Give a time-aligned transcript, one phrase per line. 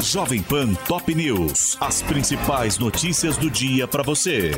[0.00, 1.76] Jovem Pan Top News.
[1.78, 4.52] As principais notícias do dia para você.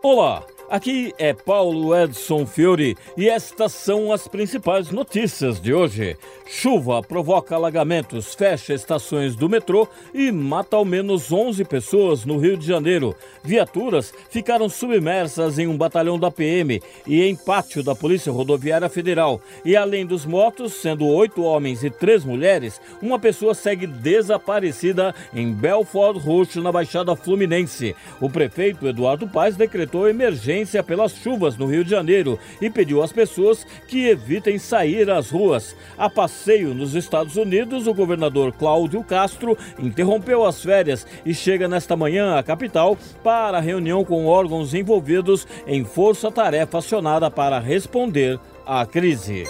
[0.00, 0.44] Olá.
[0.68, 6.16] Aqui é Paulo Edson Fiore e estas são as principais notícias de hoje.
[6.44, 12.56] Chuva provoca alagamentos, fecha estações do metrô e mata ao menos 11 pessoas no Rio
[12.56, 13.14] de Janeiro.
[13.46, 19.40] Viaturas ficaram submersas em um batalhão da PM e em pátio da Polícia Rodoviária Federal.
[19.64, 25.52] E além dos mortos, sendo oito homens e três mulheres, uma pessoa segue desaparecida em
[25.52, 27.94] Belford Roxo, na Baixada Fluminense.
[28.20, 33.12] O prefeito Eduardo Paes decretou emergência pelas chuvas no Rio de Janeiro e pediu às
[33.12, 35.76] pessoas que evitem sair às ruas.
[35.96, 41.94] A passeio nos Estados Unidos, o governador Cláudio Castro interrompeu as férias e chega nesta
[41.94, 49.44] manhã à capital para reunião com órgãos envolvidos em força-tarefa acionada para responder à crise.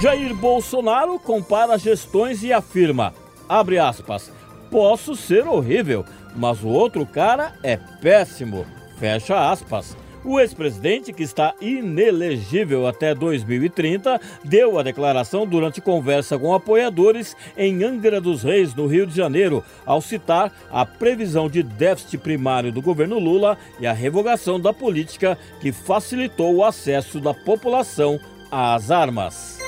[0.00, 3.12] Jair Bolsonaro compara gestões e afirma,
[3.48, 4.32] abre aspas,
[4.70, 8.64] posso ser horrível, mas o outro cara é péssimo.
[8.98, 9.96] Fecha aspas.
[10.24, 17.82] O ex-presidente, que está inelegível até 2030, deu a declaração durante conversa com apoiadores em
[17.82, 22.82] Angra dos Reis, no Rio de Janeiro, ao citar a previsão de déficit primário do
[22.82, 29.59] governo Lula e a revogação da política que facilitou o acesso da população às armas.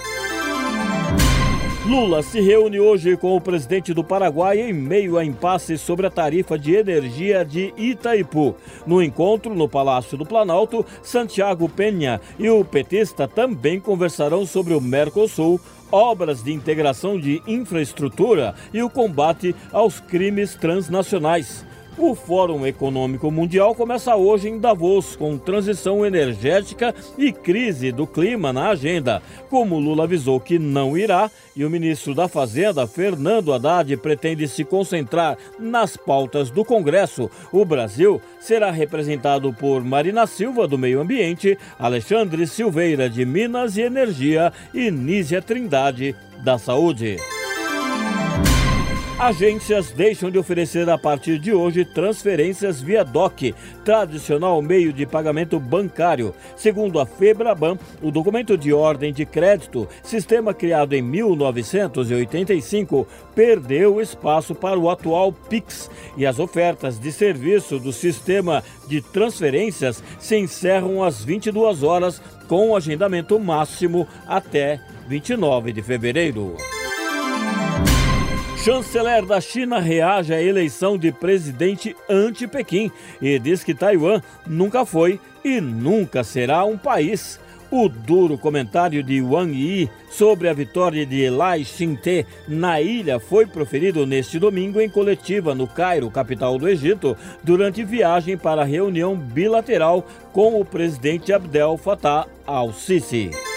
[1.85, 6.11] Lula se reúne hoje com o presidente do Paraguai em meio a impasse sobre a
[6.11, 8.55] tarifa de energia de Itaipu.
[8.87, 14.81] No encontro no Palácio do Planalto, Santiago Penha e o petista também conversarão sobre o
[14.81, 15.61] Mercosul,
[15.91, 21.67] obras de integração de infraestrutura e o combate aos crimes transnacionais.
[21.99, 28.51] O Fórum Econômico Mundial começa hoje em Davos, com transição energética e crise do clima
[28.51, 29.23] na agenda.
[29.51, 34.65] Como Lula avisou que não irá, e o ministro da Fazenda, Fernando Haddad, pretende se
[34.65, 41.59] concentrar nas pautas do Congresso, o Brasil será representado por Marina Silva, do Meio Ambiente,
[41.79, 47.19] Alexandre Silveira, de Minas e Energia e Nízia Trindade, da Saúde.
[49.23, 55.61] Agências deixam de oferecer a partir de hoje transferências via DOC, tradicional meio de pagamento
[55.61, 56.35] bancário.
[56.57, 64.57] Segundo a Febraban, o documento de ordem de crédito, sistema criado em 1985, perdeu espaço
[64.57, 71.01] para o atual Pix e as ofertas de serviço do sistema de transferências se encerram
[71.01, 76.57] às 22 horas com o agendamento máximo até 29 de fevereiro.
[78.63, 85.19] Chanceler da China reage à eleição de presidente anti-Pequim e diz que Taiwan nunca foi
[85.45, 87.41] e nunca será um país.
[87.73, 93.47] O duro comentário de Wang Yi sobre a vitória de Lai Ching-te na ilha foi
[93.47, 100.07] proferido neste domingo em coletiva no Cairo, capital do Egito, durante viagem para reunião bilateral
[100.33, 103.52] com o presidente Abdel Fattah al-Sisi.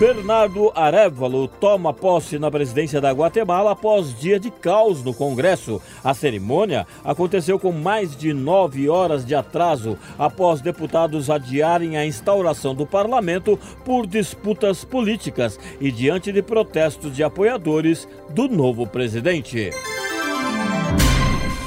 [0.00, 5.78] Bernardo Arevalo toma posse na presidência da Guatemala após dia de caos no Congresso.
[6.02, 12.74] A cerimônia aconteceu com mais de nove horas de atraso após deputados adiarem a instauração
[12.74, 19.68] do parlamento por disputas políticas e diante de protestos de apoiadores do novo presidente.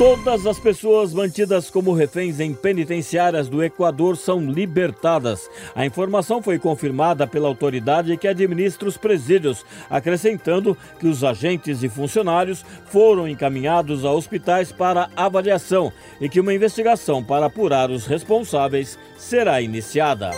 [0.03, 5.49] Todas as pessoas mantidas como reféns em penitenciárias do Equador são libertadas.
[5.73, 11.87] A informação foi confirmada pela autoridade que administra os presídios, acrescentando que os agentes e
[11.87, 15.89] funcionários foram encaminhados a hospitais para avaliação
[16.19, 20.31] e que uma investigação para apurar os responsáveis será iniciada.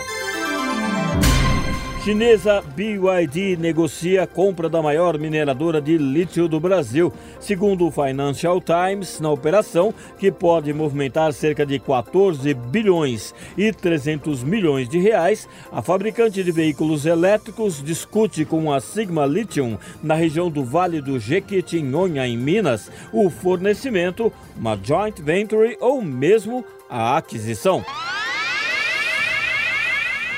[2.06, 7.12] Chinesa BYD negocia a compra da maior mineradora de lítio do Brasil.
[7.40, 14.44] Segundo o Financial Times, na operação, que pode movimentar cerca de 14 bilhões e 300
[14.44, 20.48] milhões de reais, a fabricante de veículos elétricos discute com a Sigma Lithium, na região
[20.48, 27.84] do Vale do Jequitinhonha, em Minas, o fornecimento, uma joint venture ou mesmo a aquisição.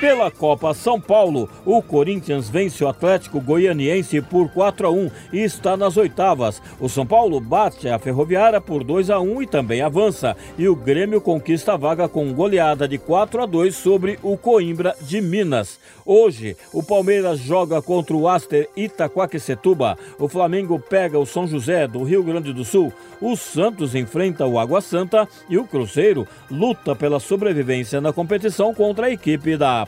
[0.00, 5.38] Pela Copa São Paulo, o Corinthians vence o Atlético Goianiense por 4 a 1 e
[5.42, 6.62] está nas oitavas.
[6.78, 10.36] O São Paulo bate a Ferroviária por 2 a 1 e também avança.
[10.56, 14.94] E o Grêmio conquista a vaga com goleada de 4 a 2 sobre o Coimbra
[15.00, 15.80] de Minas.
[16.06, 19.98] Hoje, o Palmeiras joga contra o Aster Itaquaquecetuba.
[20.16, 22.92] O Flamengo pega o São José do Rio Grande do Sul.
[23.20, 29.06] O Santos enfrenta o Água Santa e o Cruzeiro luta pela sobrevivência na competição contra
[29.06, 29.87] a equipe da